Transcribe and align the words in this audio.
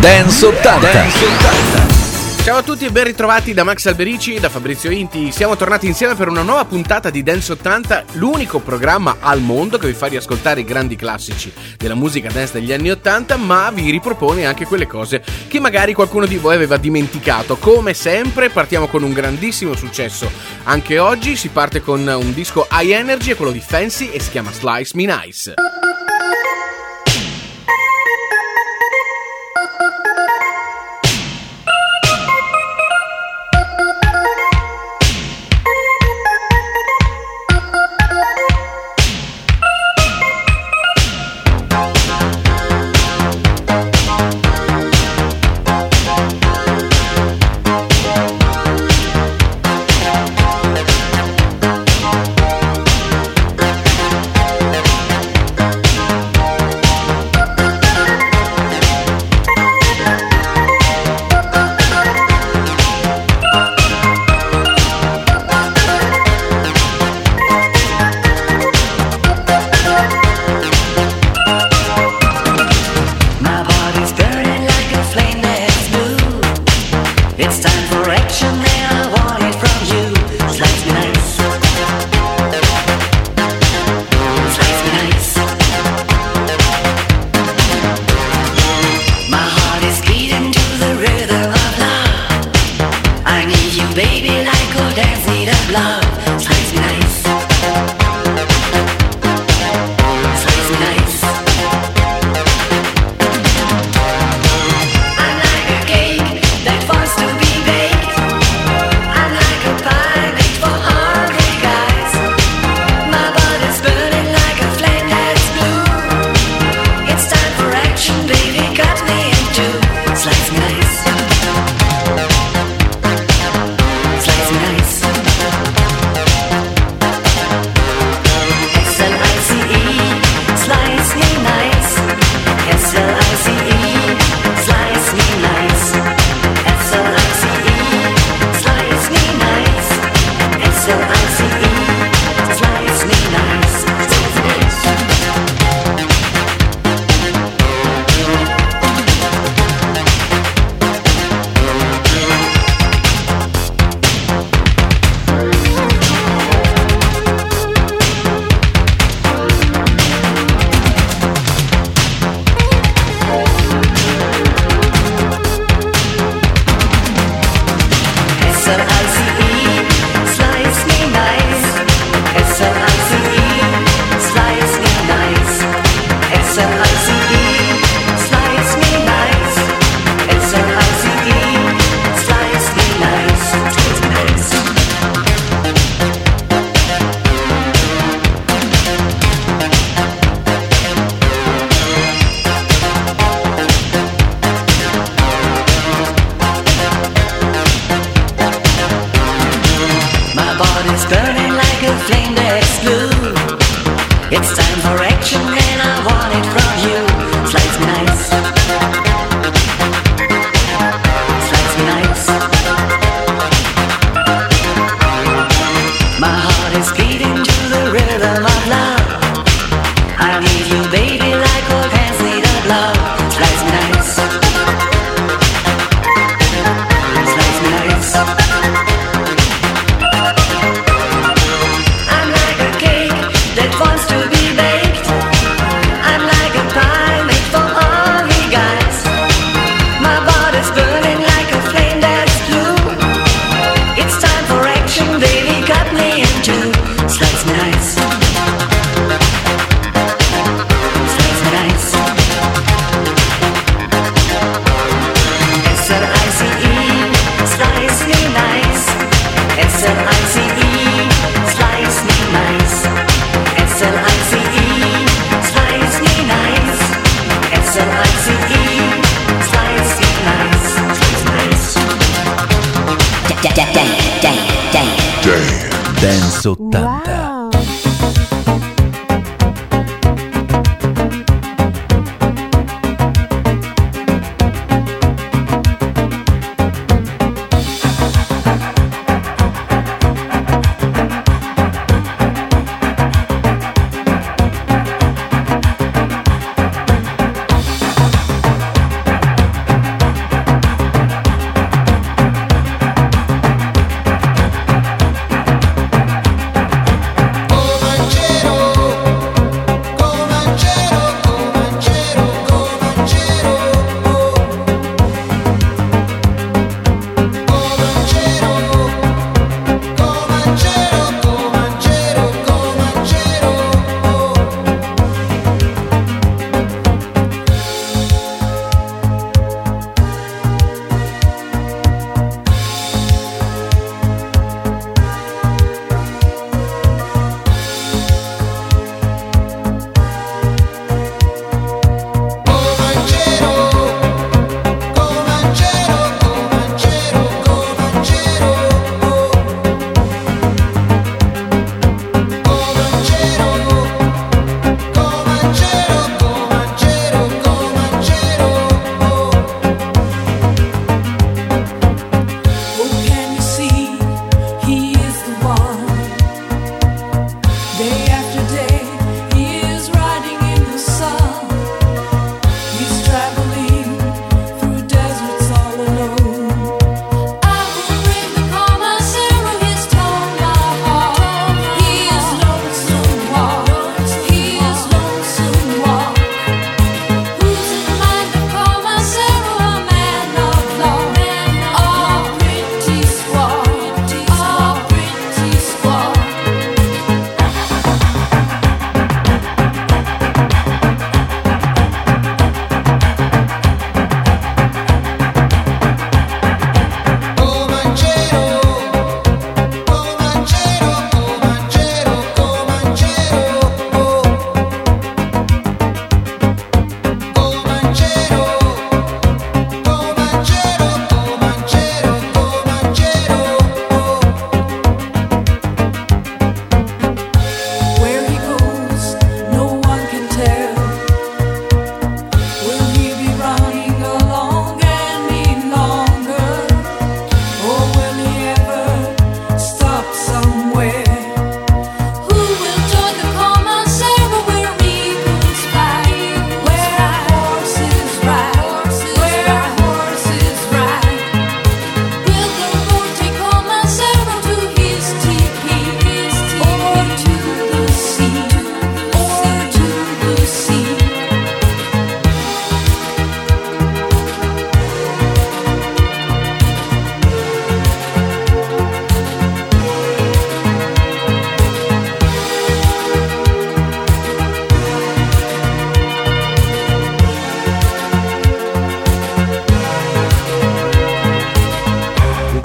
Dance 0.00 0.46
80. 0.46 0.92
Dance 0.92 1.24
80. 1.26 2.42
Ciao 2.42 2.56
a 2.56 2.62
tutti 2.62 2.86
e 2.86 2.90
ben 2.90 3.04
ritrovati 3.04 3.52
da 3.52 3.64
Max 3.64 3.84
Alberici 3.84 4.40
da 4.40 4.48
Fabrizio 4.48 4.90
Inti. 4.90 5.30
Siamo 5.30 5.56
tornati 5.56 5.86
insieme 5.86 6.14
per 6.14 6.28
una 6.28 6.40
nuova 6.40 6.64
puntata 6.64 7.10
di 7.10 7.22
Dance 7.22 7.52
80, 7.52 8.04
l'unico 8.12 8.60
programma 8.60 9.18
al 9.20 9.42
mondo 9.42 9.76
che 9.76 9.88
vi 9.88 9.92
fa 9.92 10.06
riascoltare 10.06 10.60
i 10.60 10.64
grandi 10.64 10.96
classici 10.96 11.52
della 11.76 11.94
musica 11.94 12.30
dance 12.30 12.54
degli 12.54 12.72
anni 12.72 12.90
80, 12.90 13.36
ma 13.36 13.70
vi 13.70 13.90
ripropone 13.90 14.46
anche 14.46 14.64
quelle 14.64 14.86
cose 14.86 15.22
che 15.48 15.60
magari 15.60 15.92
qualcuno 15.92 16.24
di 16.24 16.38
voi 16.38 16.54
aveva 16.54 16.78
dimenticato. 16.78 17.58
Come 17.58 17.92
sempre 17.92 18.48
partiamo 18.48 18.86
con 18.86 19.02
un 19.02 19.12
grandissimo 19.12 19.74
successo. 19.74 20.30
Anche 20.62 20.98
oggi 20.98 21.36
si 21.36 21.48
parte 21.50 21.82
con 21.82 22.06
un 22.06 22.32
disco 22.32 22.66
high 22.70 22.92
energy, 22.92 23.34
quello 23.34 23.52
di 23.52 23.60
Fancy 23.60 24.08
e 24.08 24.18
si 24.18 24.30
chiama 24.30 24.50
Slice 24.50 24.92
Me 24.94 25.04
Nice. 25.04 25.54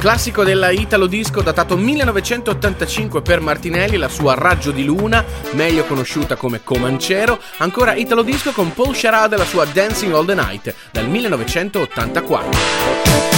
Classico 0.06 0.44
della 0.44 0.70
Italo 0.70 1.08
Disco 1.08 1.42
datato 1.42 1.76
1985 1.76 3.24
per 3.24 3.40
Martinelli, 3.40 3.98
la 3.98 4.08
sua 4.08 4.36
Raggio 4.36 4.70
di 4.70 4.86
Luna, 4.86 5.26
meglio 5.54 5.84
conosciuta 5.86 6.36
come 6.36 6.62
Comancero, 6.64 7.40
ancora 7.58 7.96
Italo 7.96 8.22
Disco 8.22 8.52
con 8.52 8.72
Paul 8.72 8.96
Sharad 8.96 9.34
e 9.34 9.38
la 9.38 9.46
sua 9.46 9.66
Dancing 9.66 10.14
All 10.14 10.28
the 10.28 10.36
Night 10.36 10.76
dal 10.92 11.10
1984. 11.10 13.35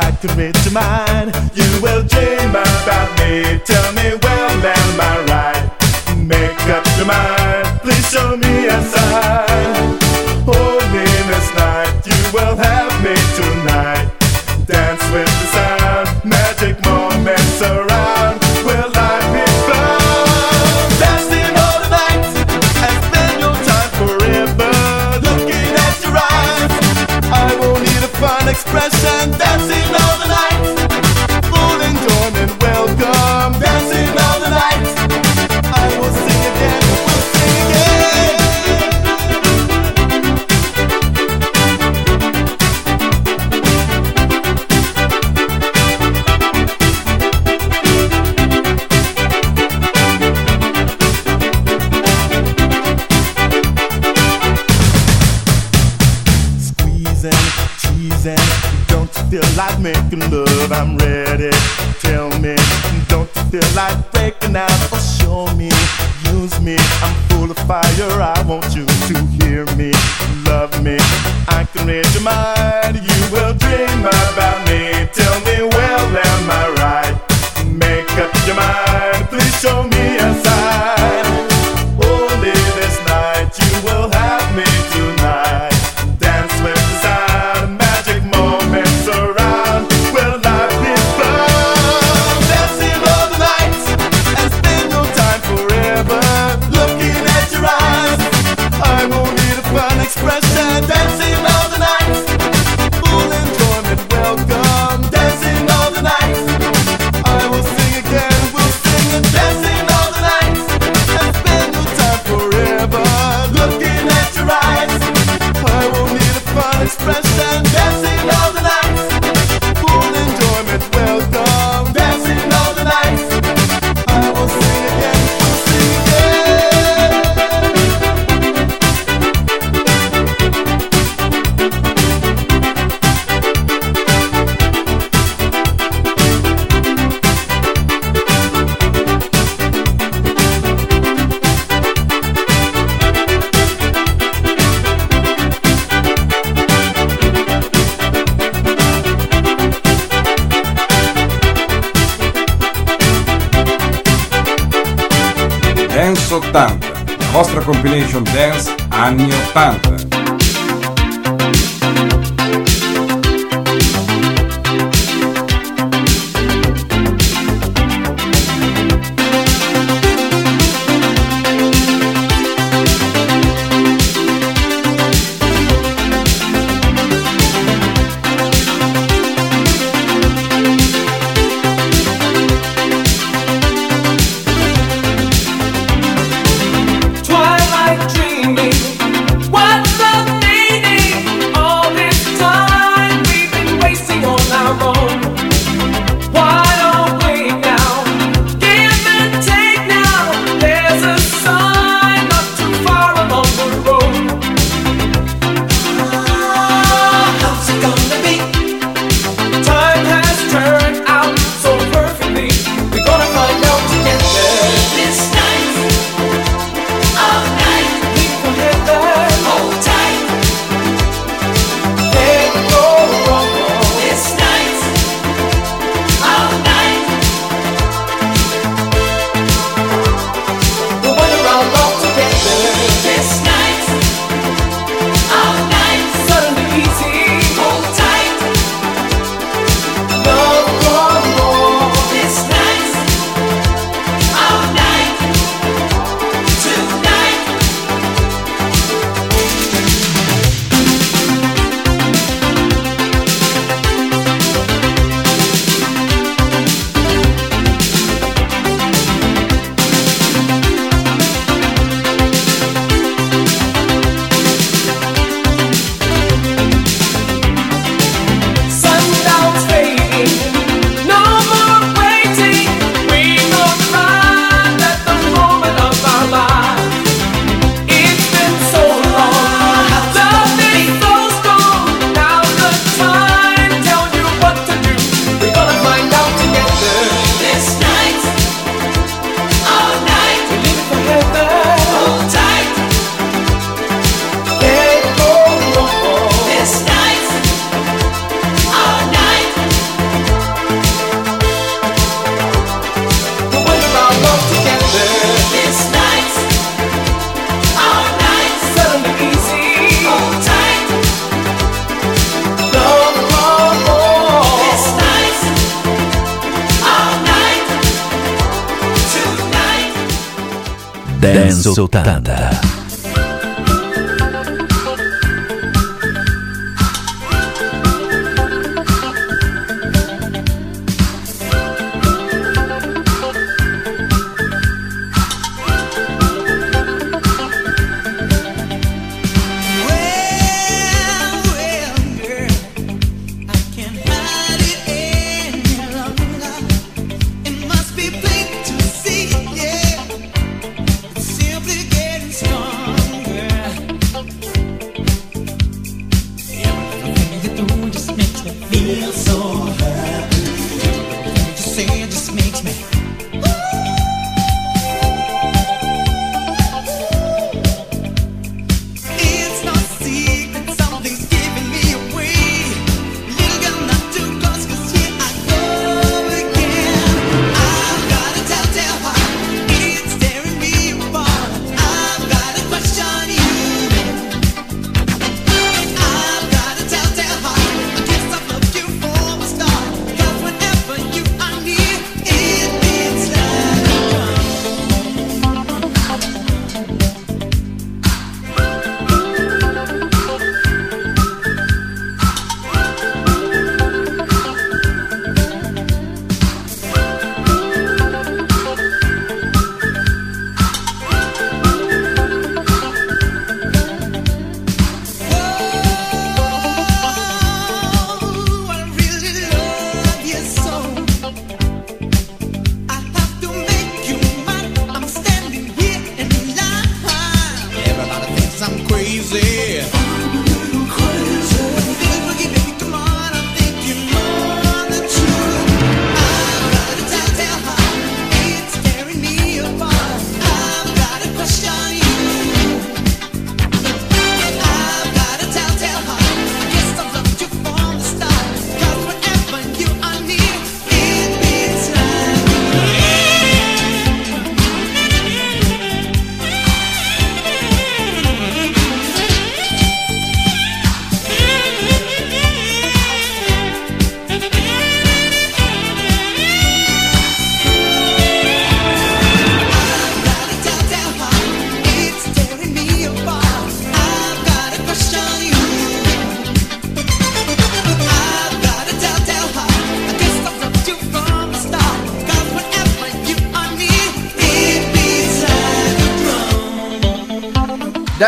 I 0.00 0.12
can 0.12 0.36
reach 0.38 0.62
to 0.62 0.70
mine. 0.70 1.32
You 1.54 1.82
will 1.82 2.04
dream 2.04 2.50
about 2.50 3.10
me. 3.18 3.58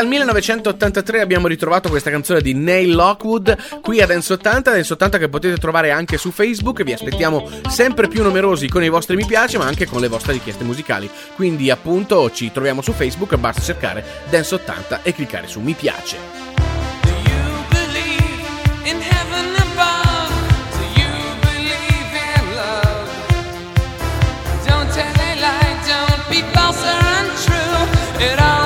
Dal 0.00 0.08
1983 0.08 1.20
abbiamo 1.20 1.46
ritrovato 1.46 1.90
questa 1.90 2.08
canzone 2.08 2.40
di 2.40 2.54
Neil 2.54 2.94
Lockwood 2.94 3.80
qui 3.82 4.00
a 4.00 4.06
Dance 4.06 4.32
80, 4.32 4.70
Dance 4.70 4.94
80 4.94 5.18
che 5.18 5.28
potete 5.28 5.58
trovare 5.58 5.90
anche 5.90 6.16
su 6.16 6.30
Facebook. 6.30 6.82
Vi 6.82 6.94
aspettiamo 6.94 7.46
sempre 7.68 8.08
più 8.08 8.22
numerosi 8.22 8.66
con 8.66 8.82
i 8.82 8.88
vostri 8.88 9.14
mi 9.14 9.26
piace, 9.26 9.58
ma 9.58 9.66
anche 9.66 9.84
con 9.84 10.00
le 10.00 10.08
vostre 10.08 10.32
richieste 10.32 10.64
musicali. 10.64 11.06
Quindi, 11.34 11.68
appunto, 11.68 12.30
ci 12.30 12.50
troviamo 12.50 12.80
su 12.80 12.92
Facebook. 12.92 13.36
Basta 13.36 13.60
cercare 13.60 14.02
Dance 14.30 14.54
80 14.54 15.02
e 15.02 15.12
cliccare 15.12 15.46
su 15.46 15.60
mi 15.60 15.74
piace. 15.74 16.48
It 28.22 28.38
all 28.38 28.59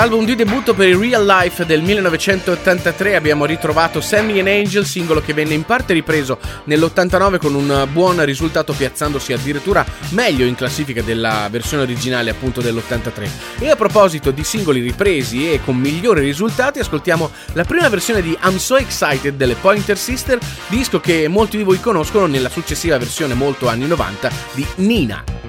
Dall'album 0.00 0.24
di 0.24 0.34
debutto 0.34 0.72
per 0.72 0.88
il 0.88 0.96
Real 0.96 1.26
Life 1.26 1.66
del 1.66 1.82
1983 1.82 3.16
abbiamo 3.16 3.44
ritrovato 3.44 4.00
Sammy 4.00 4.38
and 4.38 4.48
Angel, 4.48 4.86
singolo 4.86 5.20
che 5.20 5.34
venne 5.34 5.52
in 5.52 5.64
parte 5.64 5.92
ripreso 5.92 6.38
nell'89 6.64 7.36
con 7.36 7.54
un 7.54 7.86
buon 7.92 8.24
risultato 8.24 8.72
piazzandosi 8.72 9.34
addirittura 9.34 9.84
meglio 10.12 10.46
in 10.46 10.54
classifica 10.54 11.02
della 11.02 11.48
versione 11.50 11.82
originale 11.82 12.30
appunto 12.30 12.62
dell'83. 12.62 13.28
E 13.58 13.68
a 13.68 13.76
proposito 13.76 14.30
di 14.30 14.42
singoli 14.42 14.80
ripresi 14.80 15.52
e 15.52 15.60
con 15.62 15.76
migliori 15.76 16.22
risultati, 16.22 16.78
ascoltiamo 16.78 17.30
la 17.52 17.64
prima 17.64 17.90
versione 17.90 18.22
di 18.22 18.34
I'm 18.42 18.56
So 18.56 18.78
Excited 18.78 19.34
delle 19.34 19.54
Pointer 19.54 19.98
Sister, 19.98 20.38
disco 20.68 20.98
che 20.98 21.28
molti 21.28 21.58
di 21.58 21.62
voi 21.62 21.78
conoscono 21.78 22.24
nella 22.24 22.48
successiva 22.48 22.96
versione 22.96 23.34
molto 23.34 23.68
anni 23.68 23.86
90 23.86 24.30
di 24.54 24.66
Nina. 24.76 25.39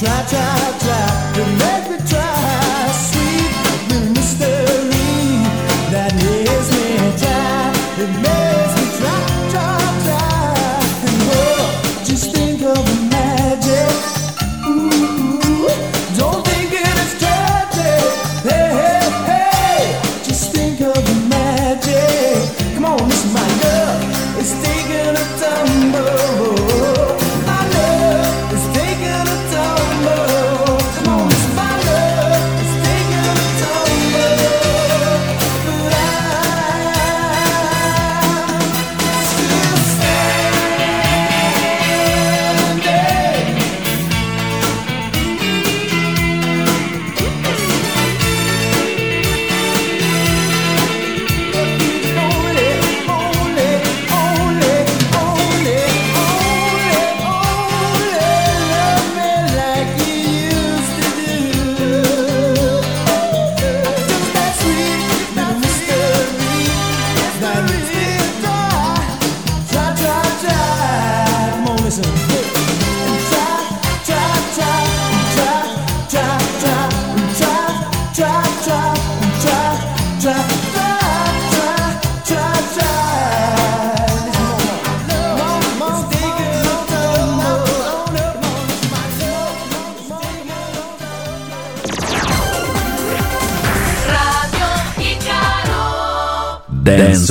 try, 0.00 0.18
try, 0.30 0.78
try 0.84 1.40
It 1.40 1.48
makes 1.58 1.88
me 1.90 2.10
try. 2.10 2.33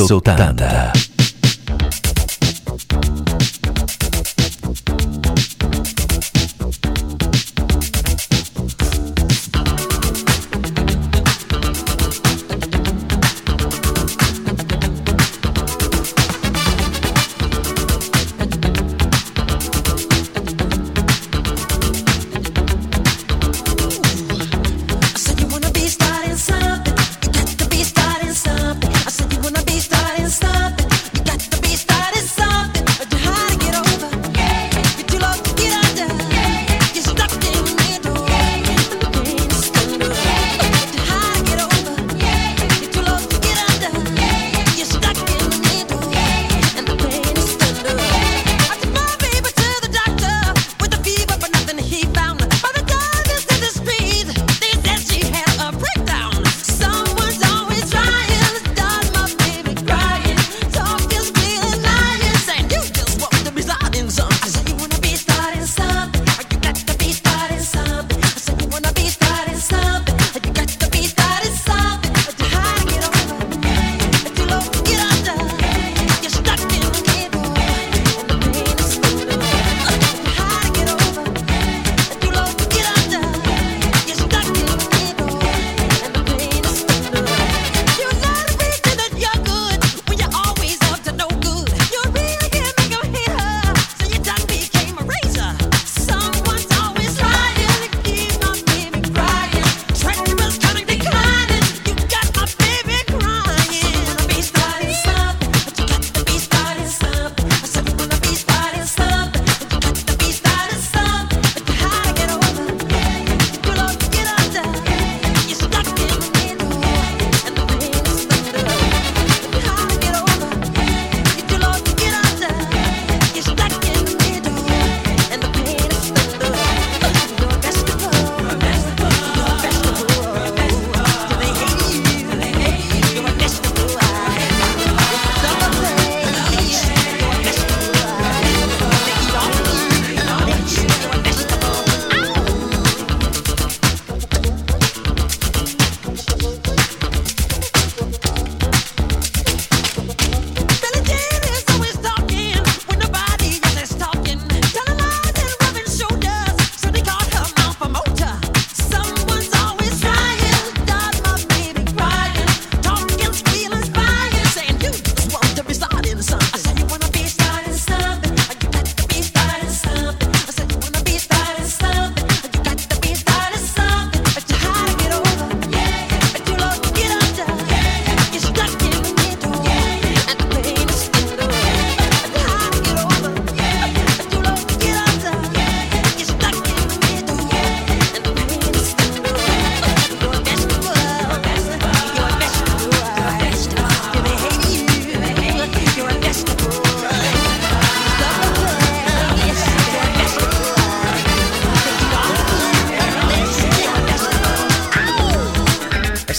Sultanda. 0.07 0.92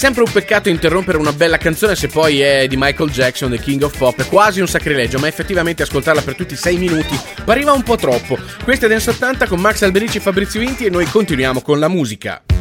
Sempre 0.05 0.23
un 0.23 0.31
peccato 0.31 0.69
interrompere 0.69 1.17
una 1.17 1.33
bella 1.33 1.57
canzone 1.57 1.97
se 1.97 2.09
poi 2.09 2.43
è 2.43 2.67
di 2.67 2.77
Michael 2.77 3.09
Jackson, 3.09 3.51
The 3.51 3.59
King 3.59 3.85
of 3.85 3.97
Pop. 3.97 4.21
È 4.21 4.27
quasi 4.27 4.61
un 4.61 4.67
sacrilegio, 4.67 5.19
ma 5.19 5.29
effettivamente 5.29 5.83
ascoltarla 5.83 6.21
per 6.21 6.35
tutti 6.35 6.53
i 6.53 6.59
6 6.59 6.77
minuti 6.77 7.19
pariva 7.43 7.73
un 7.73 7.83
po' 7.83 7.97
troppo. 7.97 8.37
Questa 8.62 8.85
è 8.85 8.88
Dance 8.90 9.09
80 9.09 9.47
con 9.47 9.61
Max 9.61 9.81
Alberici 9.81 10.19
e 10.19 10.21
Fabrizio 10.21 10.61
Inti 10.61 10.85
e 10.85 10.90
noi 10.90 11.07
continuiamo 11.07 11.62
con 11.62 11.79
la 11.79 11.88
musica. 11.88 12.54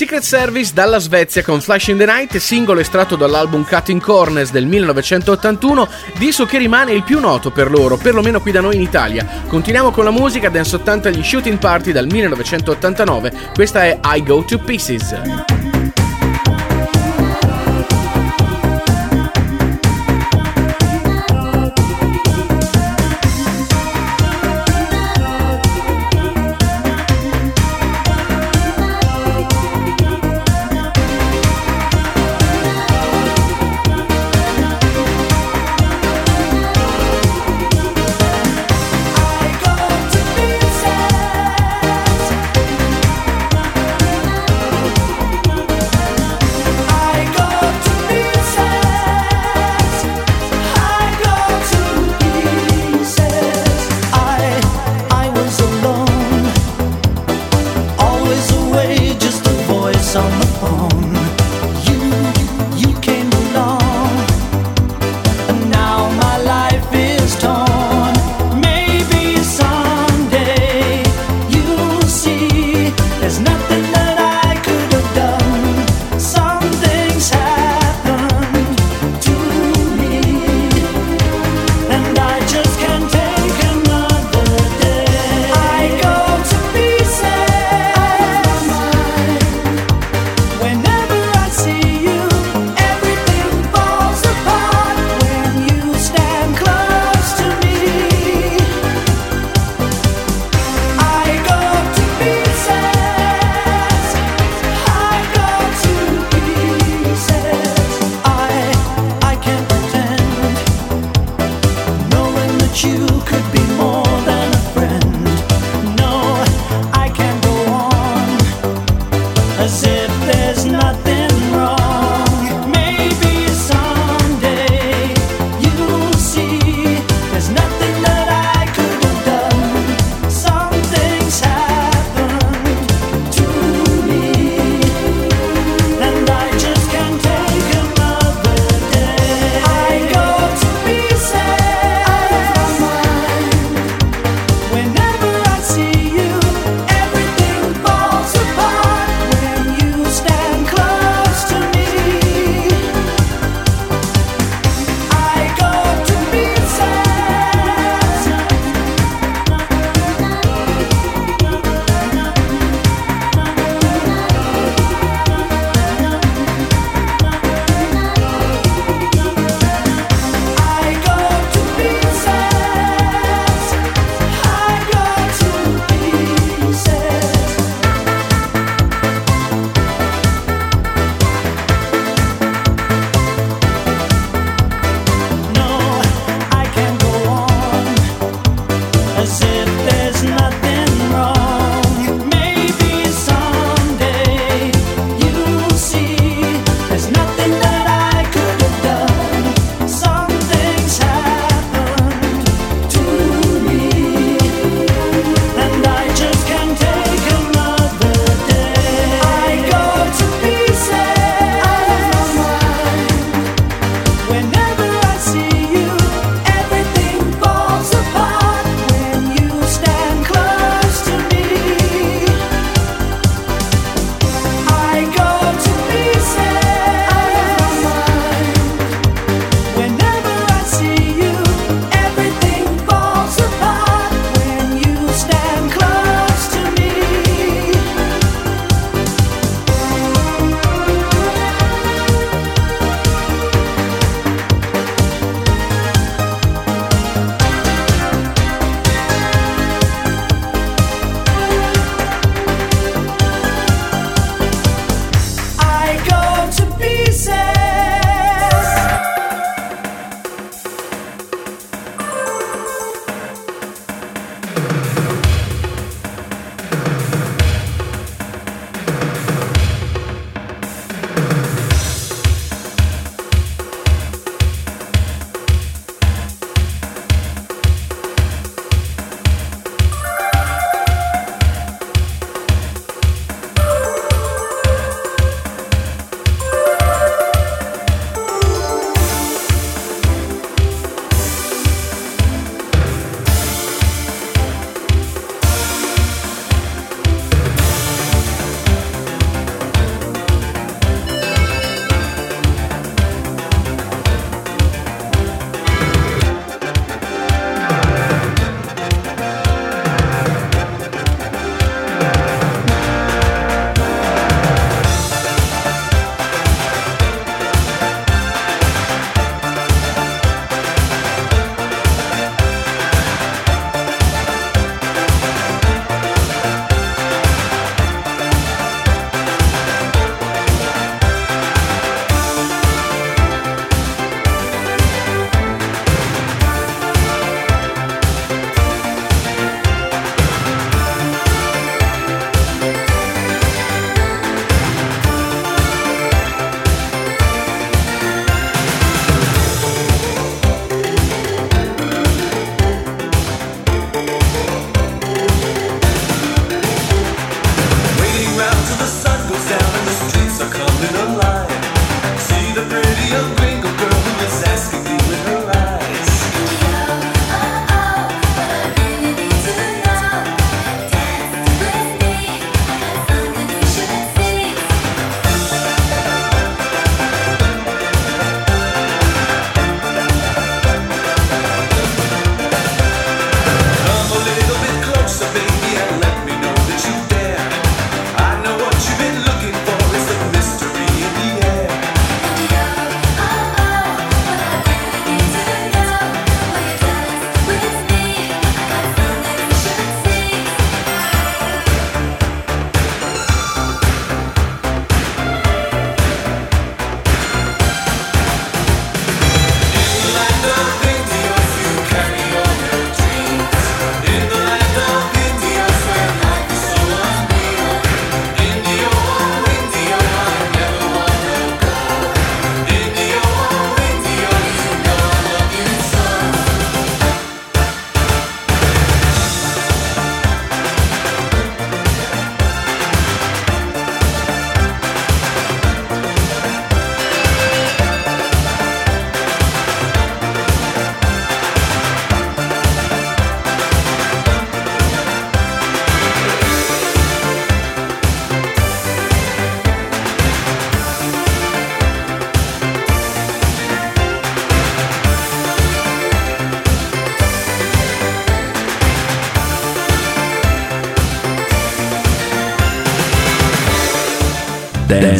Secret 0.00 0.22
Service 0.22 0.72
dalla 0.72 0.98
Svezia 0.98 1.42
con 1.42 1.60
Flash 1.60 1.88
in 1.88 1.98
the 1.98 2.06
Night, 2.06 2.34
singolo 2.38 2.80
estratto 2.80 3.16
dall'album 3.16 3.66
Cutting 3.66 4.00
Corners 4.00 4.50
del 4.50 4.64
1981, 4.64 5.86
disco 6.16 6.46
che 6.46 6.56
rimane 6.56 6.92
il 6.92 7.02
più 7.02 7.20
noto 7.20 7.50
per 7.50 7.70
loro, 7.70 7.98
perlomeno 7.98 8.40
qui 8.40 8.50
da 8.50 8.62
noi 8.62 8.76
in 8.76 8.80
Italia. 8.80 9.26
Continuiamo 9.46 9.90
con 9.90 10.04
la 10.04 10.10
musica 10.10 10.48
Dance 10.48 10.76
80 10.76 11.10
gli 11.10 11.22
Shooting 11.22 11.58
Party 11.58 11.92
dal 11.92 12.06
1989, 12.06 13.50
questa 13.52 13.84
è 13.84 14.00
I 14.02 14.22
Go 14.22 14.42
to 14.42 14.56
Pieces. 14.56 15.79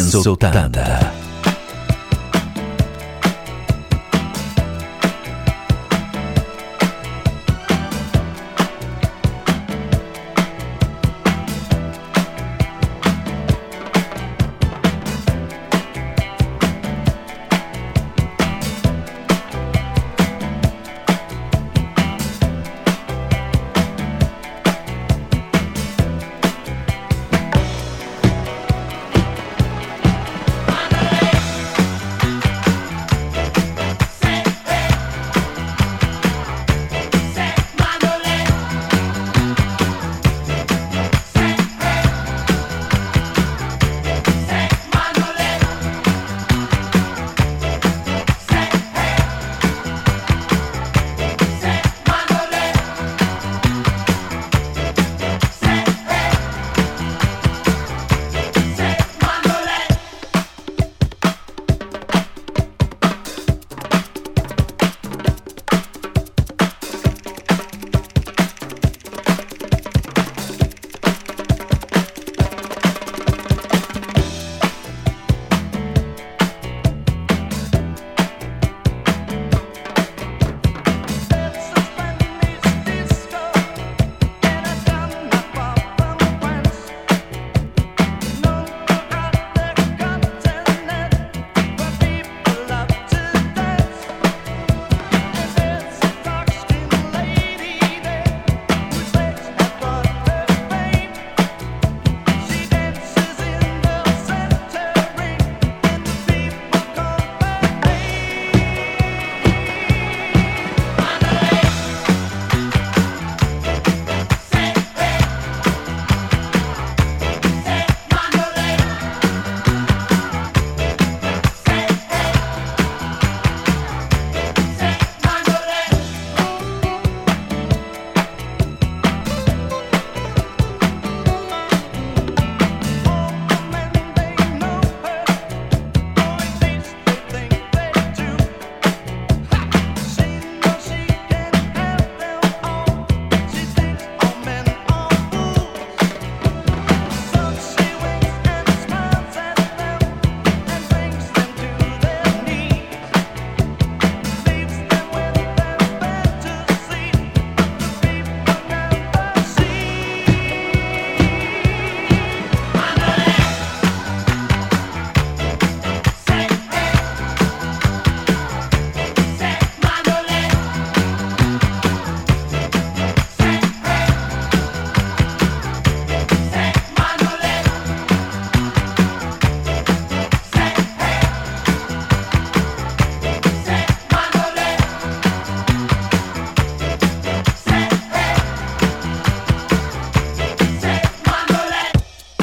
Dance 0.01 0.25
80. 0.25 1.10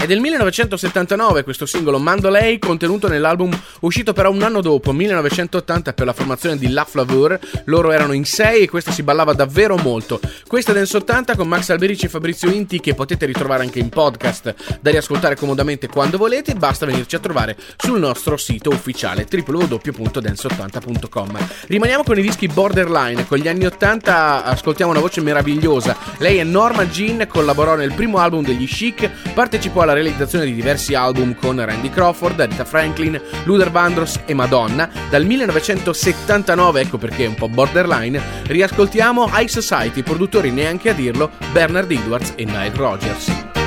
Del 0.08 0.20
1979 0.20 1.44
questo 1.44 1.66
singolo 1.66 1.98
Mandolay, 1.98 2.58
contenuto 2.58 3.08
nell'album 3.08 3.54
uscito 3.80 4.14
però 4.14 4.30
un 4.30 4.42
anno 4.42 4.62
dopo, 4.62 4.94
1980, 4.94 5.92
per 5.92 6.06
la 6.06 6.14
formazione 6.14 6.56
di 6.56 6.70
La 6.70 6.84
Flavor. 6.84 7.38
Loro 7.66 7.92
erano 7.92 8.14
in 8.14 8.24
sei 8.24 8.62
e 8.62 8.68
questa 8.70 8.90
si 8.90 9.02
ballava 9.02 9.34
davvero 9.34 9.76
molto. 9.76 10.18
Questa 10.46 10.72
è 10.72 10.74
Dance 10.74 10.96
80 10.96 11.36
con 11.36 11.46
Max 11.46 11.68
Alberici 11.68 12.06
e 12.06 12.08
Fabrizio 12.08 12.50
Inti 12.50 12.80
che 12.80 12.94
potete 12.94 13.26
ritrovare 13.26 13.64
anche 13.64 13.80
in 13.80 13.90
podcast 13.90 14.78
da 14.80 14.90
riascoltare 14.90 15.36
comodamente 15.36 15.88
quando 15.88 16.16
volete, 16.16 16.54
basta 16.54 16.86
venirci 16.86 17.16
a 17.16 17.18
trovare 17.18 17.54
sul 17.76 17.98
nostro 17.98 18.38
sito 18.38 18.70
ufficiale 18.70 19.26
www.dance80.com. 19.30 21.48
Rimaniamo 21.66 22.02
con 22.02 22.18
i 22.18 22.22
dischi 22.22 22.46
borderline, 22.46 23.26
con 23.26 23.36
gli 23.36 23.48
anni 23.48 23.66
80 23.66 24.44
ascoltiamo 24.44 24.90
una 24.90 25.00
voce 25.00 25.20
meravigliosa. 25.20 25.94
Lei 26.16 26.38
è 26.38 26.44
Norma 26.44 26.86
Jean, 26.86 27.26
collaborò 27.28 27.76
nel 27.76 27.92
primo 27.92 28.16
album 28.16 28.42
degli 28.42 28.66
Chic, 28.66 29.10
partecipò 29.34 29.82
alla 29.82 29.96
realizzazione 30.02 30.44
di 30.44 30.54
diversi 30.54 30.94
album 30.94 31.34
con 31.34 31.64
Randy 31.64 31.90
Crawford, 31.90 32.40
Rita 32.40 32.64
Franklin, 32.64 33.20
Luther 33.44 33.70
Vandross 33.70 34.20
e 34.26 34.34
Madonna. 34.34 34.88
Dal 35.10 35.24
1979, 35.24 36.80
ecco 36.80 36.98
perché 36.98 37.24
è 37.24 37.28
un 37.28 37.34
po' 37.34 37.48
borderline, 37.48 38.20
riascoltiamo 38.46 39.30
High 39.32 39.48
Society, 39.48 40.02
produttori 40.02 40.50
neanche 40.50 40.90
a 40.90 40.94
dirlo, 40.94 41.30
Bernard 41.52 41.90
Edwards 41.90 42.32
e 42.36 42.44
Nile 42.44 42.72
Rogers. 42.74 43.57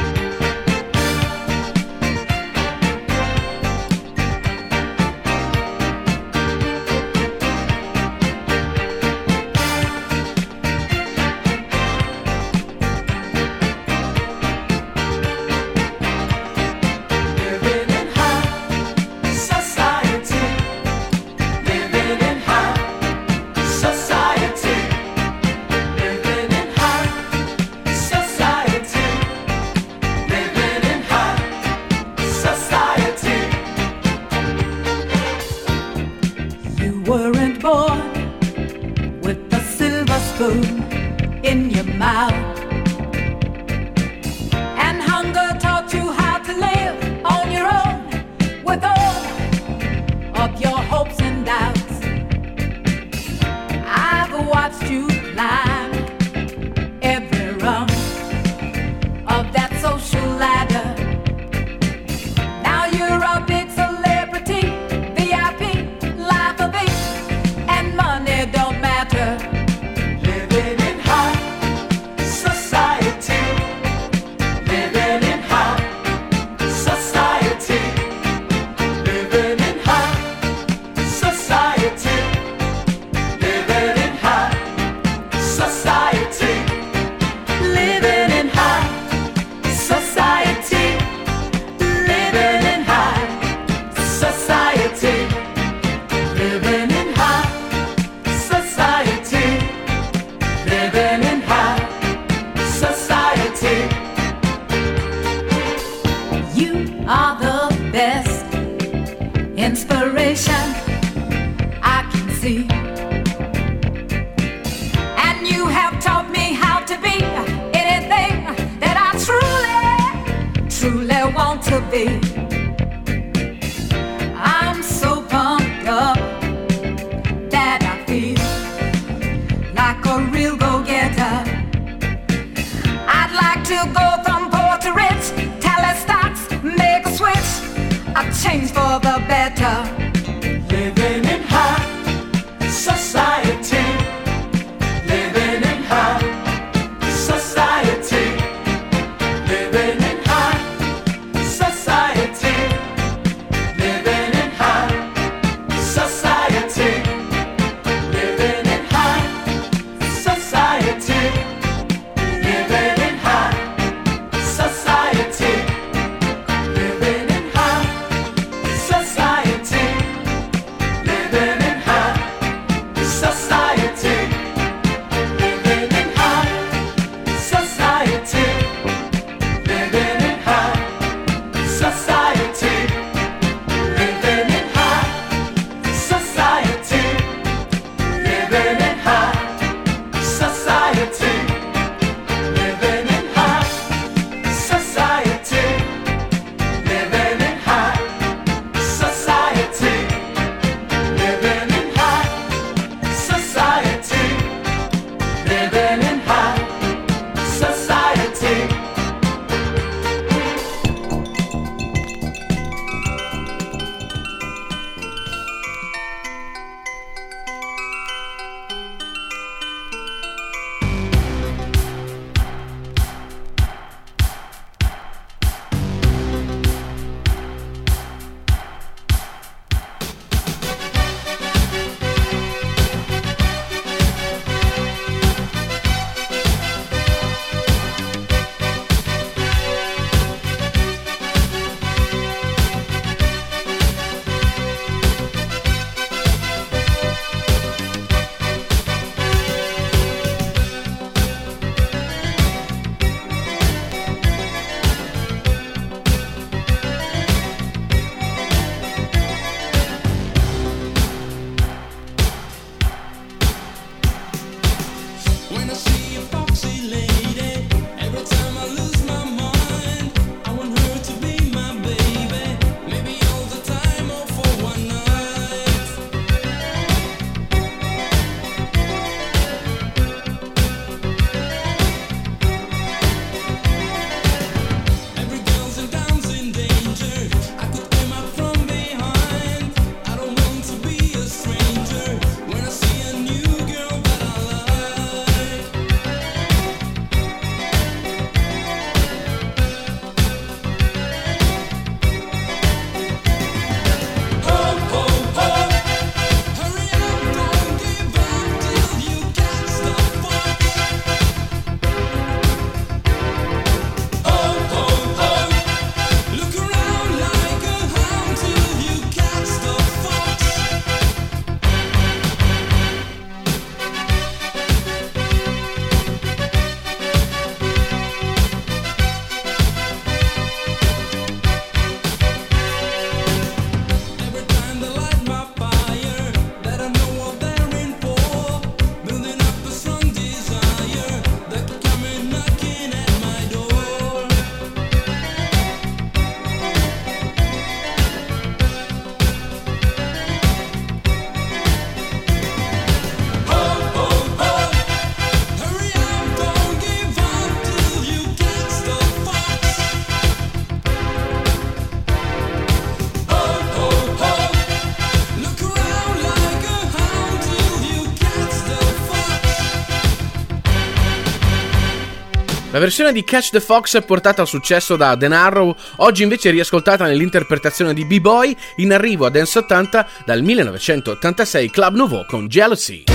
versione 372.82 373.12
di 373.12 373.24
Catch 373.24 373.52
the 373.52 373.60
Fox 373.60 374.04
portata 374.04 374.42
al 374.42 374.48
successo 374.48 374.96
da 374.96 375.16
The 375.16 375.28
Narrow, 375.28 375.76
oggi 375.98 376.24
invece 376.24 376.50
riascoltata 376.50 377.06
nell'interpretazione 377.06 377.94
di 377.94 378.06
B-Boy, 378.06 378.56
in 378.78 378.92
arrivo 378.92 379.28
a 379.28 379.30
Dance 379.30 379.60
80 379.60 380.08
dal 380.26 380.42
1986 380.42 381.70
Club 381.70 381.94
Nouveau 381.94 382.26
con 382.26 382.48
Jealousy. 382.48 383.11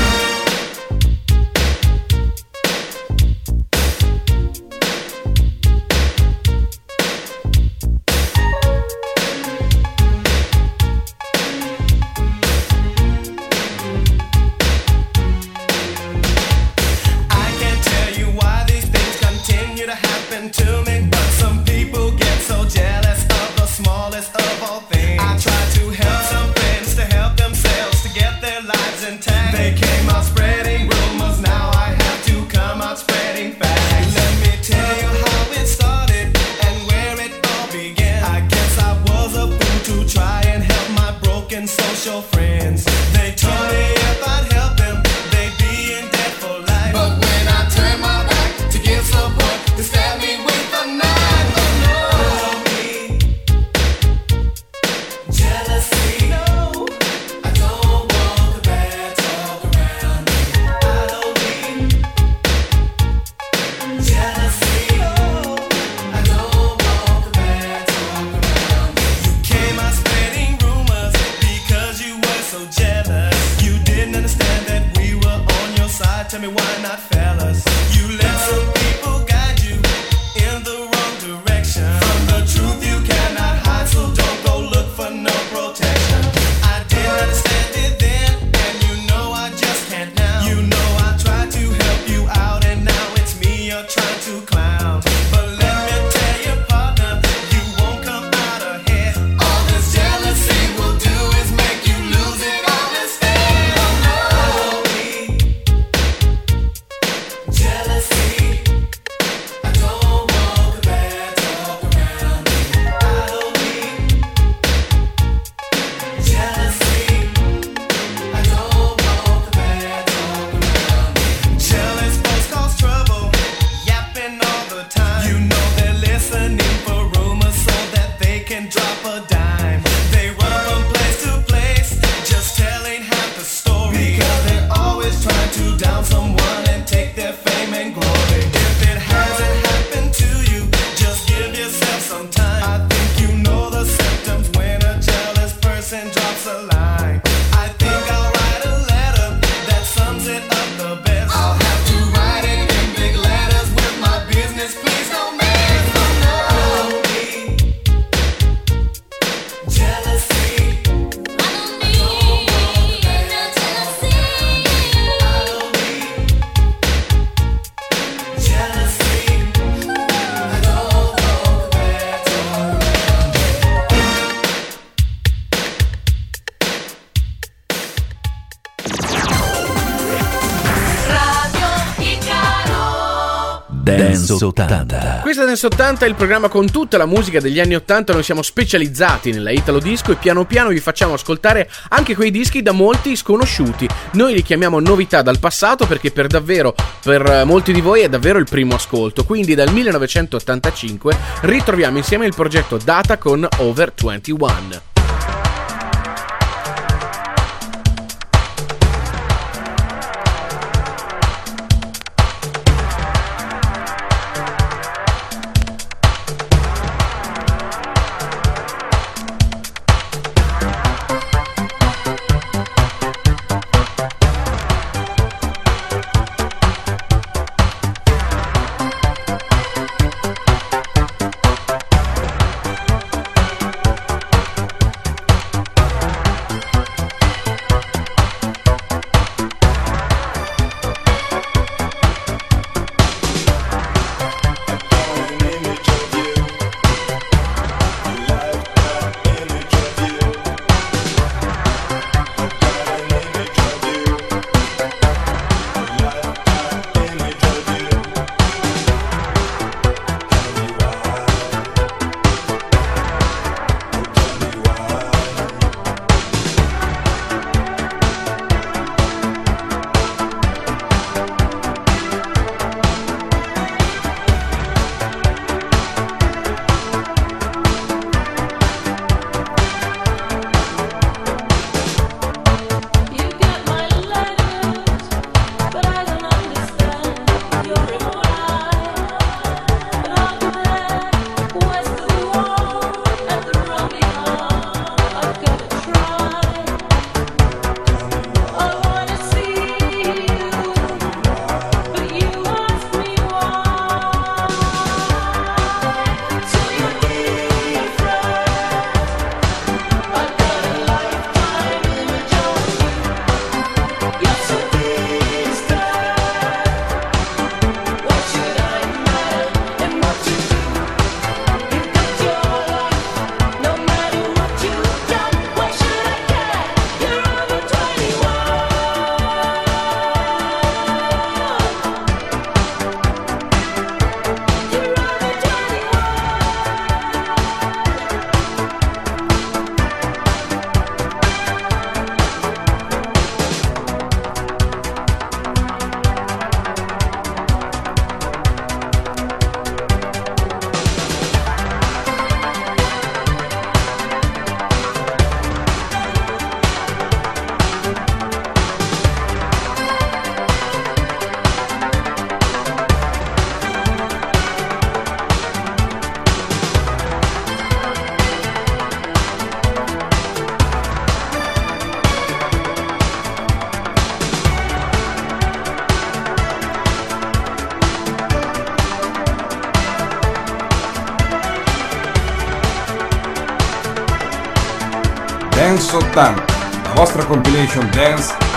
80. 184.45 185.21
Questo 185.23 185.43
è 185.43 185.47
Dance 185.47 185.67
80 185.67 186.05
è 186.05 186.09
il 186.09 186.15
programma 186.15 186.49
con 186.49 186.71
tutta 186.71 186.97
la 186.97 187.07
musica 187.07 187.41
degli 187.41 187.61
anni 187.61 187.75
80. 187.75 188.13
Noi 188.13 188.23
siamo 188.23 188.43
specializzati 188.43 189.33
nella 189.33 189.51
Italo 189.51 189.79
Disco 189.79 190.13
e 190.13 190.17
piano 190.17 190.45
piano 190.45 190.69
vi 190.71 190.81
facciamo 190.81 191.15
ascoltare 191.15 191.71
anche 191.89 192.15
quei 192.15 192.31
dischi 192.31 192.63
da 192.63 192.73
molti 192.73 193.17
sconosciuti. 193.17 193.89
Noi 194.13 194.35
li 194.35 194.43
chiamiamo 194.43 194.81
novità 194.81 195.23
dal 195.23 195.39
passato 195.39 195.87
perché 195.87 196.11
per 196.11 196.27
davvero, 196.27 196.75
per 197.03 197.25
eh, 197.25 197.45
molti 197.45 197.73
di 197.73 197.81
voi 197.81 198.01
è 198.03 198.09
davvero 198.09 198.39
il 198.39 198.47
primo 198.49 198.75
ascolto. 198.75 199.25
Quindi 199.25 199.55
dal 199.55 199.73
1985 199.73 201.17
ritroviamo 201.43 201.99
insieme 201.99 202.27
il 202.27 202.35
progetto 202.35 202.79
Data 202.83 203.19
con 203.19 203.47
Over 203.59 203.93
21. 203.95 204.96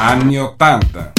Anni 0.09 0.39
80. 0.39 1.18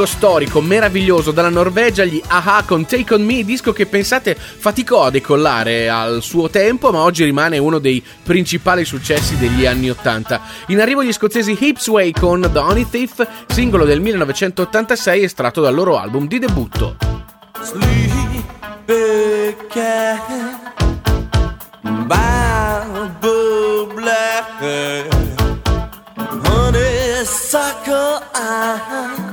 Disco 0.00 0.06
storico 0.06 0.60
meraviglioso 0.62 1.30
dalla 1.30 1.48
Norvegia, 1.50 2.04
gli 2.04 2.22
Aha 2.26 2.62
con 2.66 2.86
Take 2.86 3.14
On 3.14 3.22
Me, 3.22 3.44
disco 3.44 3.72
che 3.72 3.86
pensate 3.86 4.34
faticò 4.34 5.04
a 5.04 5.10
decollare 5.10 5.90
al 5.90 6.22
suo 6.22 6.48
tempo, 6.48 6.90
ma 6.90 7.00
oggi 7.00 7.24
rimane 7.24 7.58
uno 7.58 7.78
dei 7.78 8.02
principali 8.22 8.84
successi 8.84 9.36
degli 9.36 9.66
anni 9.66 9.90
80. 9.90 10.40
In 10.68 10.80
arrivo 10.80 11.02
gli 11.02 11.12
scozzesi 11.12 11.56
Hipsway 11.58 12.12
con 12.12 12.48
The 12.50 12.58
Honey 12.58 12.88
Thief, 12.88 13.26
singolo 13.48 13.84
del 13.84 14.00
1986 14.00 15.22
estratto 15.22 15.60
dal 15.60 15.74
loro 15.74 15.98
album 15.98 16.26
di 16.26 16.38
debutto. 16.38 16.96
Honeysuckle 26.42 28.22
I 28.34 29.29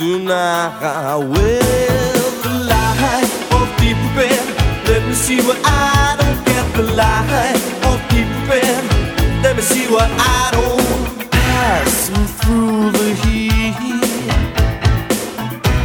deny. 0.00 1.16
Well, 1.16 2.30
the 2.42 2.52
light 2.72 3.30
of 3.52 3.68
deep 3.78 4.00
let 4.88 5.02
me 5.06 5.12
see 5.12 5.40
what 5.46 5.58
I 5.62 6.16
don't 6.20 6.40
get. 6.46 6.66
The 6.74 6.84
light 7.00 7.60
of 7.90 7.98
deep 8.08 8.30
red, 8.48 8.82
let 9.42 9.56
me 9.56 9.62
see 9.62 9.86
what 9.94 10.08
I 10.10 10.48
don't. 10.56 11.30
Passing 11.30 12.26
through 12.40 12.90
the 12.92 13.08
heat. 13.22 13.74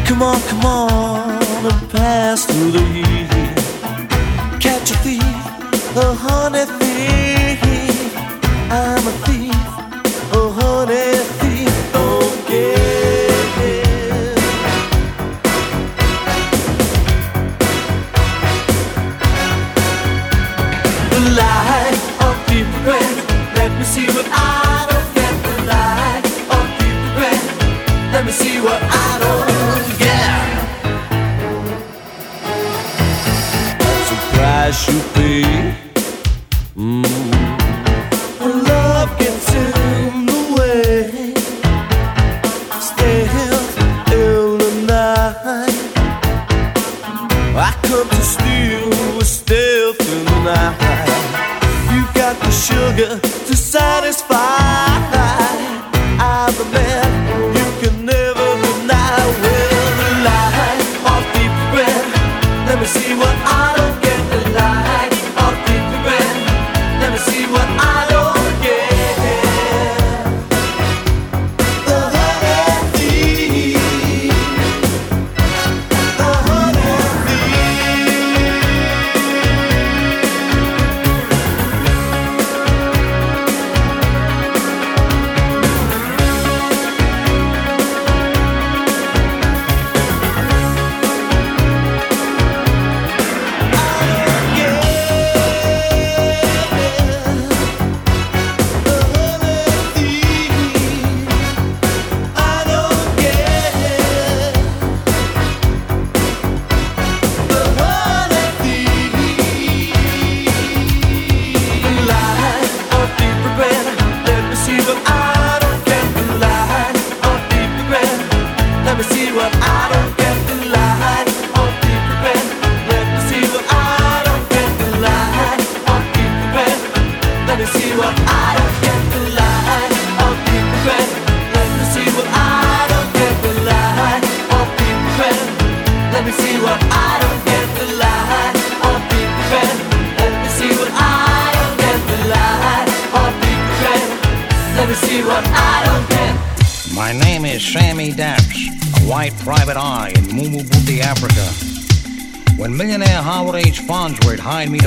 Come 0.08 0.22
on, 0.22 0.40
come 0.50 0.66
on, 0.66 1.66
and 1.70 1.90
pass 1.92 2.46
through 2.46 2.72
the 2.72 2.86
heat. 2.96 3.30
Catch 4.62 4.92
a 4.92 4.98
thief, 5.06 5.98
a 5.98 6.08
honey 6.26 6.66
thief. 6.80 8.16
I'm 8.72 9.06
a 9.12 9.16
thief, 9.26 9.68
a 10.34 10.42
honey 10.60 11.15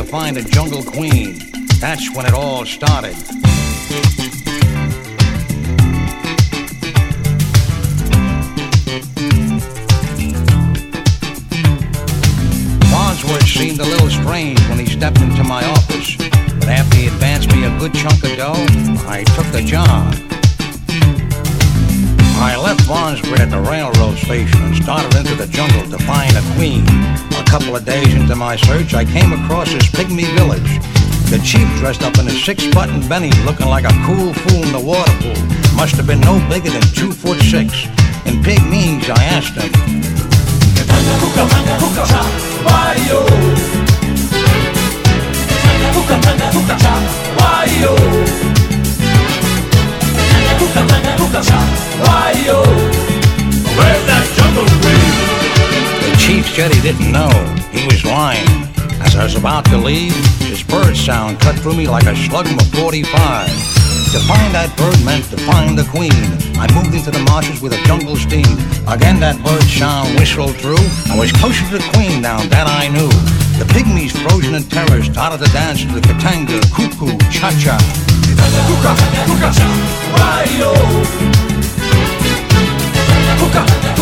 find 0.09 0.39
a 0.39 0.43
jungle 0.43 0.58
station 24.39 24.67
and 24.67 24.77
started 24.77 25.15
into 25.17 25.35
the 25.35 25.47
jungle 25.49 25.83
to 25.91 25.99
find 26.05 26.31
a 26.37 26.43
queen. 26.55 26.85
A 27.43 27.45
couple 27.51 27.75
of 27.75 27.85
days 27.85 28.15
into 28.15 28.37
my 28.37 28.55
search, 28.57 28.95
I 28.95 29.05
came 29.05 29.33
across 29.33 29.73
this 29.73 29.89
pygmy 29.89 30.27
village. 30.37 30.71
The 31.31 31.41
chief 31.45 31.67
dressed 31.79 32.03
up 32.03 32.17
in 32.19 32.29
a 32.29 32.31
six-button 32.31 33.09
Benny, 33.09 33.33
looking 33.45 33.67
like 33.67 33.85
a 33.85 33.95
cool 34.07 34.33
fool 34.33 34.63
in 34.63 34.73
the 34.73 34.81
water 34.81 35.13
pool. 35.23 35.41
Must 35.77 35.97
have 35.97 36.07
been 36.07 36.21
no 36.21 36.39
bigger 36.49 36.71
than 36.71 36.83
two 36.95 37.11
foot 37.13 37.39
six. 37.41 37.87
In 38.27 38.43
pygmies, 38.43 39.11
I 39.11 39.25
asked 39.25 39.55
him, 39.55 39.73
The 56.05 56.17
chief 56.19 56.47
said 56.55 56.75
he 56.75 56.81
didn't 56.83 57.13
know. 57.13 57.31
He 57.71 57.87
was 57.87 58.05
lying. 58.05 58.47
As 59.01 59.15
I 59.15 59.25
was 59.25 59.37
about 59.37 59.65
to 59.67 59.79
leave, 59.79 60.15
his 60.41 60.63
bird 60.63 60.97
sound 60.97 61.41
cut 61.41 61.57
through 61.57 61.75
me 61.75 61.87
like 61.87 62.05
a 62.05 62.17
slug 62.17 62.47
from 62.47 62.59
a 62.59 62.65
45. 62.77 63.47
To 64.13 64.19
find 64.25 64.55
that 64.55 64.73
bird 64.77 64.99
meant 65.05 65.25
to 65.31 65.37
find 65.45 65.79
the 65.79 65.85
queen. 65.85 66.17
I 66.59 66.67
moved 66.75 66.95
into 66.97 67.11
the 67.11 67.23
marshes 67.31 67.61
with 67.61 67.73
a 67.73 67.81
jungle 67.87 68.17
steam. 68.17 68.49
Again 68.89 69.21
that 69.21 69.37
bird 69.45 69.63
sound 69.69 70.19
whistled 70.19 70.57
through. 70.57 70.81
I 71.13 71.17
was 71.19 71.31
closer 71.31 71.63
to 71.71 71.79
the 71.79 71.89
queen 71.95 72.23
now, 72.23 72.41
that 72.49 72.67
I 72.67 72.89
knew. 72.89 73.13
The 73.61 73.67
pygmies, 73.69 74.17
frozen 74.25 74.55
in 74.55 74.65
terror, 74.65 75.03
started 75.03 75.45
to 75.45 75.53
dance 75.53 75.85
to 75.85 75.93
the 75.93 76.01
katanga, 76.01 76.59
cuckoo, 76.73 77.15
cha-cha. 77.31 77.77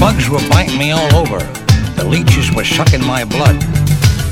bugs 0.00 0.30
were 0.30 0.40
biting 0.48 0.78
me 0.78 0.92
all 0.92 1.14
over. 1.14 1.38
The 1.94 2.04
leeches 2.08 2.50
were 2.50 2.64
sucking 2.64 3.04
my 3.04 3.22
blood. 3.24 3.56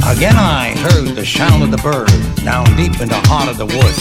Again 0.09 0.35
I 0.35 0.73
heard 0.81 1.15
the 1.15 1.27
sound 1.27 1.63
of 1.63 1.71
the 1.71 1.77
bird 1.77 2.09
down 2.43 2.65
deep 2.75 2.99
in 3.03 3.09
the 3.09 3.21
heart 3.29 3.51
of 3.51 3.59
the 3.59 3.67
wood. 3.67 3.95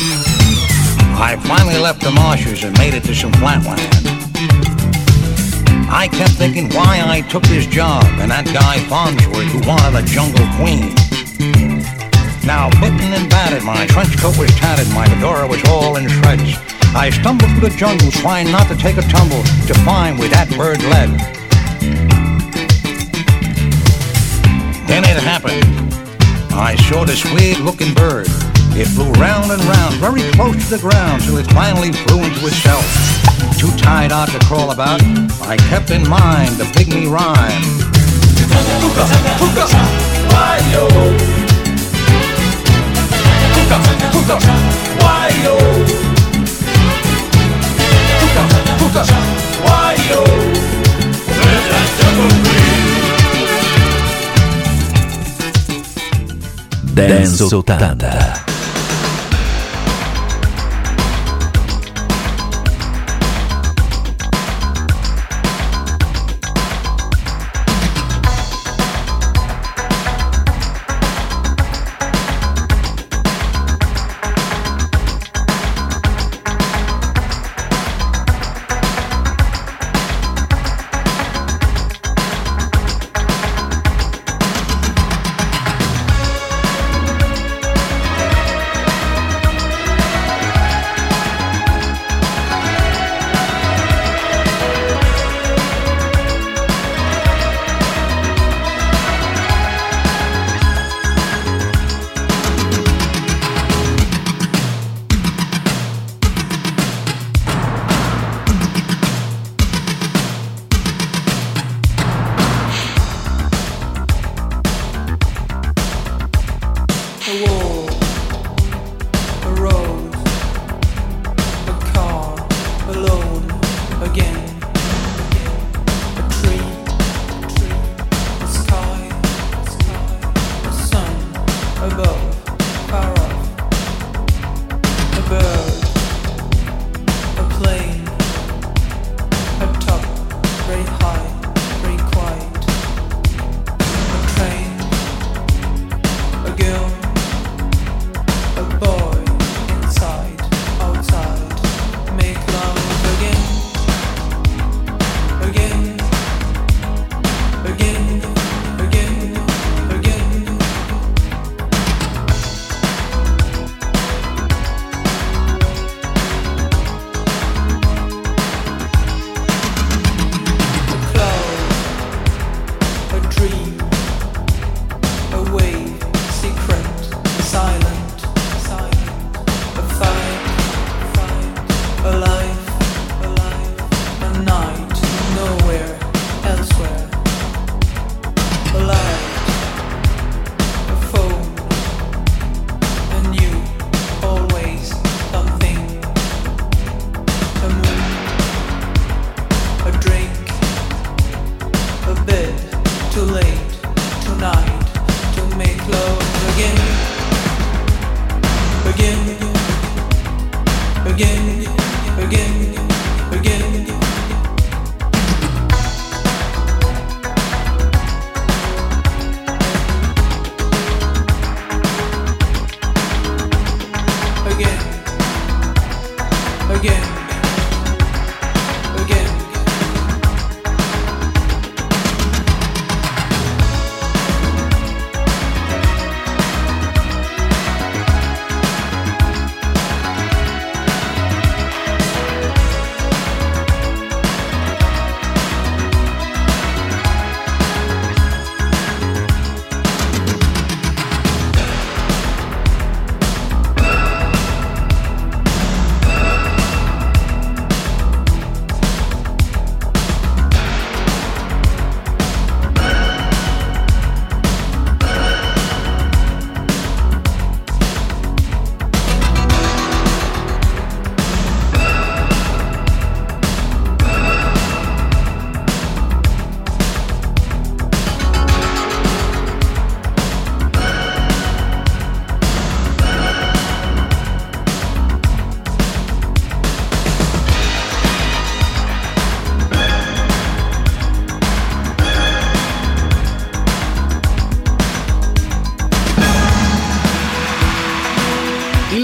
I 1.19 1.35
finally 1.44 1.77
left 1.77 2.02
the 2.02 2.11
marshes 2.11 2.64
and 2.64 2.72
made 2.77 2.94
it 2.94 3.03
to 3.03 3.14
some 3.14 3.34
flatland. 3.34 3.81
I 5.91 6.07
kept 6.07 6.39
thinking 6.39 6.69
why 6.69 7.03
I 7.06 7.19
took 7.27 7.44
this 7.44 7.68
job 7.68 8.06
and 8.23 8.31
that 8.31 8.45
guy 8.45 8.80
Farnsworth 8.88 9.52
who 9.52 9.60
wanted 9.68 9.99
a 9.99 10.03
jungle 10.07 10.48
queen. 10.56 10.95
Now, 12.48 12.69
bitten 12.80 13.11
and 13.11 13.30
battered, 13.30 13.64
my 13.64 13.85
trench 13.88 14.15
coat 14.18 14.38
was 14.39 14.56
tattered, 14.56 14.88
my 14.95 15.06
fedora 15.10 15.45
was 15.45 15.60
all 15.68 15.98
in 15.98 16.07
shreds. 16.07 16.56
I 16.95 17.10
stumbled 17.10 17.52
through 17.52 17.69
the 17.69 17.76
jungle, 17.76 18.10
trying 18.11 18.52
not 18.52 18.69
to 18.69 18.76
take 18.77 18.95
a 18.95 19.03
tumble 19.11 19.44
to 19.68 19.73
find 19.84 20.18
where 20.18 20.30
that 20.30 20.48
bird 20.56 20.81
led. 20.84 21.46
Then 24.88 25.03
it 25.03 25.18
happened. 25.22 25.64
I 26.53 26.76
saw 26.89 27.03
this 27.03 27.23
weird 27.34 27.59
looking 27.59 27.93
bird. 27.93 28.27
It 28.80 28.88
flew 28.88 29.11
round 29.14 29.51
and 29.51 29.61
round, 29.65 29.95
very 29.95 30.23
close 30.31 30.55
to 30.69 30.77
the 30.77 30.81
ground, 30.81 31.23
till 31.23 31.38
it 31.38 31.45
finally 31.47 31.91
flew 31.91 32.23
into 32.23 32.47
itself. 32.47 32.85
Too 33.59 33.72
tired 33.77 34.11
out 34.11 34.30
to 34.30 34.39
crawl 34.45 34.72
about, 34.72 35.01
I 35.41 35.57
kept 35.69 35.91
in 35.91 36.07
mind 36.07 36.55
the 36.55 36.65
pygmy 36.65 37.09
rhyme. 37.09 37.64
Dance 56.97 57.43
80. 57.43 58.46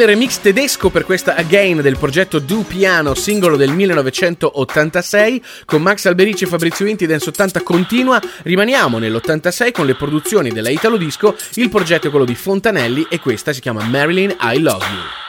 Remix 0.05 0.39
tedesco 0.39 0.89
per 0.89 1.05
questa 1.05 1.35
Again 1.35 1.81
del 1.81 1.97
progetto 1.97 2.39
Do 2.39 2.63
Piano, 2.67 3.13
singolo 3.13 3.55
del 3.55 3.71
1986, 3.71 5.43
con 5.65 5.81
Max 5.81 6.05
Alberici 6.05 6.43
e 6.43 6.47
Fabrizio 6.47 6.85
Inti 6.85 7.05
Dance 7.05 7.29
80 7.29 7.61
continua. 7.61 8.21
Rimaniamo 8.43 8.97
nell'86 8.97 9.71
con 9.71 9.85
le 9.85 9.95
produzioni 9.95 10.49
della 10.49 10.69
Italo 10.69 10.97
Disco, 10.97 11.35
il 11.55 11.69
progetto 11.69 12.07
è 12.07 12.09
quello 12.09 12.25
di 12.25 12.35
Fontanelli 12.35 13.07
e 13.09 13.19
questa 13.19 13.53
si 13.53 13.61
chiama 13.61 13.83
Marilyn 13.83 14.35
I 14.41 14.59
Love 14.59 14.85
You. 14.85 15.22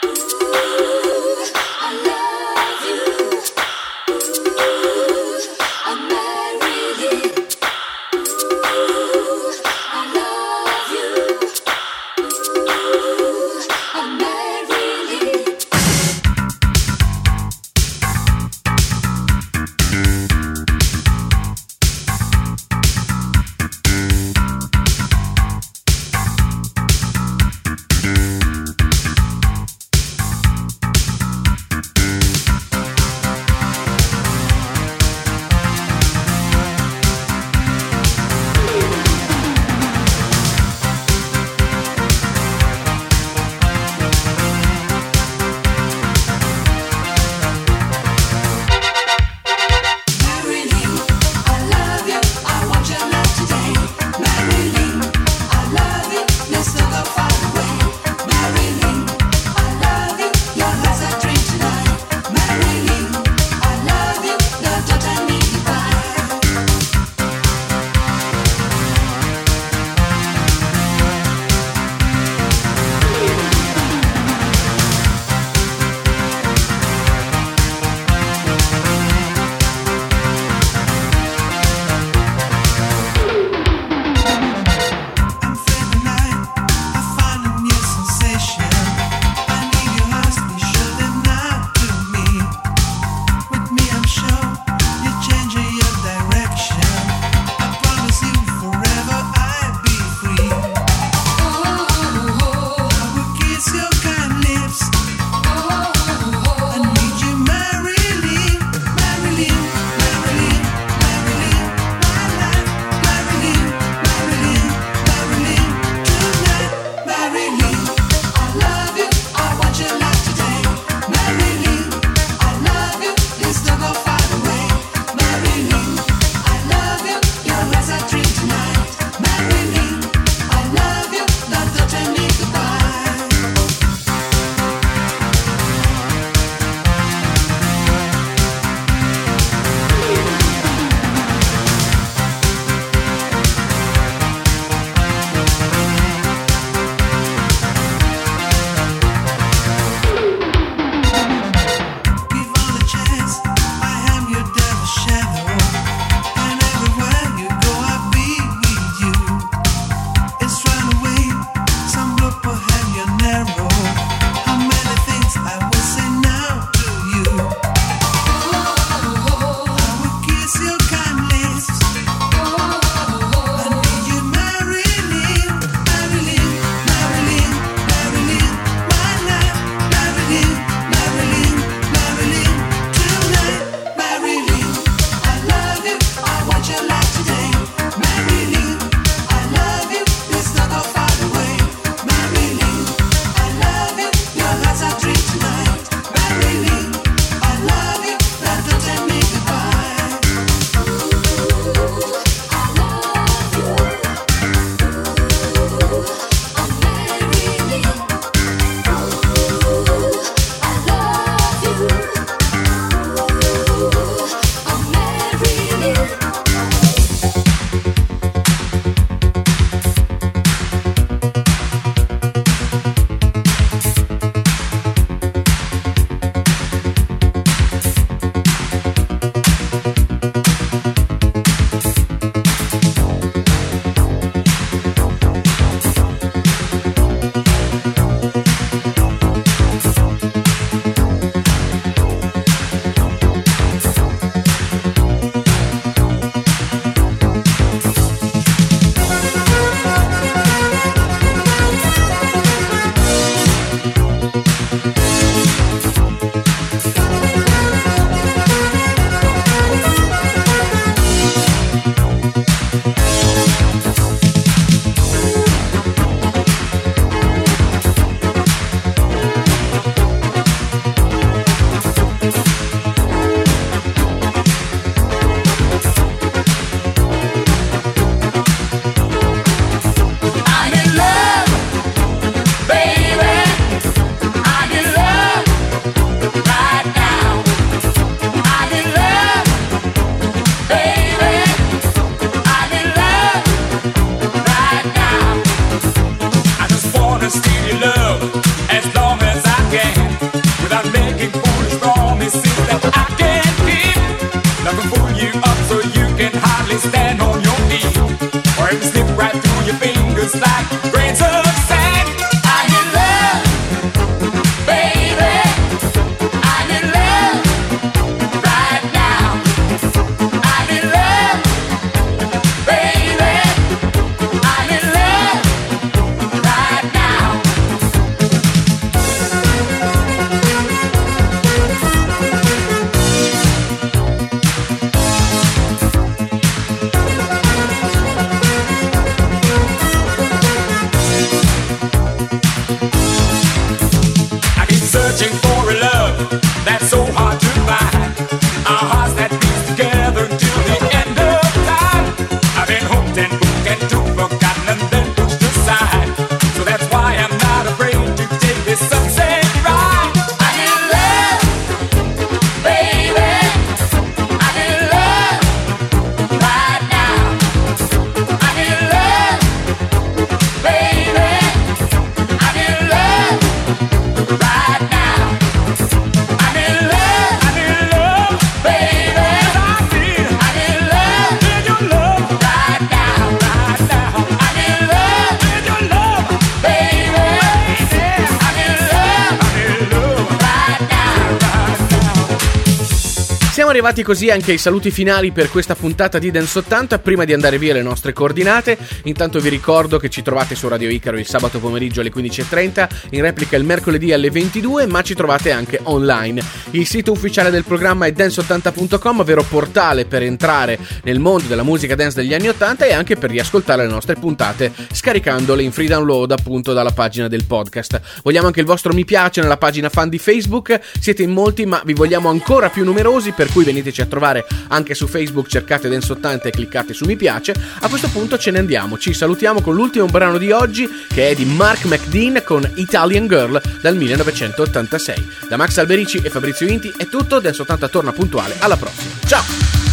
Arrivati 393.85 394.03
così 394.03 394.31
anche 394.31 394.53
ai 394.53 394.57
saluti 394.57 394.91
finali 394.91 395.31
per 395.31 395.51
questa 395.51 395.75
puntata 395.75 396.19
di 396.19 396.31
Dance 396.31 396.61
80. 396.61 397.01
Prima 397.01 397.27
di 397.27 397.35
andare 397.35 397.59
via 397.59 397.75
le 397.75 397.83
nostre 397.83 398.15
coordinate, 398.15 398.79
intanto 399.03 399.41
vi 399.41 399.51
ricordo 399.51 399.99
che 399.99 400.09
ci 400.09 400.23
trovate 400.23 400.55
su 400.55 400.69
Radio 400.69 400.89
Icaro 400.89 401.19
il 401.19 401.27
sabato 401.27 401.59
pomeriggio 401.59 402.01
alle 402.01 402.11
15.30, 402.11 402.89
in 403.11 403.21
replica 403.21 403.57
il 403.57 403.65
mercoledì 403.65 404.15
alle 404.15 404.31
22, 404.31 404.87
ma 404.87 405.03
ci 405.03 405.15
trovate 405.15 405.51
anche 405.51 405.81
online. 405.83 406.43
Il 406.75 406.89
sito 406.89 407.13
ufficiale 407.13 407.51
del 407.51 407.63
programma 407.63 408.07
è 408.07 408.11
dance80.com, 408.11 409.23
vero 409.23 409.45
portale 409.45 410.07
per 410.07 410.25
entrare 410.25 410.77
nel 411.05 411.21
mondo 411.21 411.47
della 411.47 411.63
musica 411.63 411.95
dance 411.95 412.21
degli 412.21 412.35
anni 412.35 412.49
80 412.49 412.87
e 412.87 412.93
anche 412.93 413.15
per 413.15 413.31
riascoltare 413.31 413.87
le 413.87 413.93
nostre 413.93 414.17
puntate 414.17 414.73
scaricandole 414.91 415.63
in 415.63 415.71
free 415.71 415.87
download 415.87 416.33
appunto 416.33 416.73
dalla 416.73 416.91
pagina 416.91 417.29
del 417.29 417.45
podcast. 417.45 418.01
Vogliamo 418.25 418.49
anche 418.49 418.59
il 418.59 418.67
vostro 418.67 418.93
mi 418.93 419.05
piace 419.05 419.41
nella 419.41 419.57
pagina 419.57 419.89
fan 419.89 420.09
di 420.09 420.19
Facebook, 420.19 420.81
siete 420.99 421.23
in 421.23 421.31
molti 421.31 421.65
ma 421.65 421.81
vi 421.85 421.93
vogliamo 421.93 422.29
ancora 422.29 422.69
più 422.71 422.83
numerosi 422.83 423.31
per 423.31 423.53
cui 423.53 423.63
veniteci 423.63 424.01
a 424.01 424.07
trovare 424.07 424.45
anche 424.67 424.95
su 424.95 425.07
Facebook, 425.07 425.47
cercate 425.47 425.89
Dance 425.89 426.11
80 426.11 426.49
e 426.49 426.51
cliccate 426.51 426.93
su 426.93 427.05
mi 427.05 427.15
piace. 427.15 427.55
A 427.83 427.89
questo 427.89 428.09
punto 428.09 428.37
ce 428.37 428.51
ne 428.51 428.59
andiamo, 428.59 428.99
ci 428.99 429.15
salutiamo 429.15 429.61
con 429.61 429.77
l'ultimo 429.77 430.07
brano 430.07 430.39
di 430.39 430.51
oggi 430.51 430.89
che 431.07 431.29
è 431.29 431.35
di 431.37 431.45
Mark 431.45 431.85
McDean 431.85 432.43
con 432.45 432.69
Italian 432.75 433.29
Girl 433.29 433.63
dal 433.81 433.95
1986. 433.95 435.29
Da 435.49 435.57
Max 435.57 435.79
Alberici 435.79 436.21
e 436.21 436.31
Fabrizio 436.31 436.63
Inti 436.73 436.93
è 436.97 437.07
tutto, 437.09 437.41
Dance 437.41 437.63
80 437.63 437.89
torna 437.89 438.13
puntuale, 438.13 438.57
alla 438.59 438.77
prossima. 438.77 439.13
Ciao! 439.27 439.84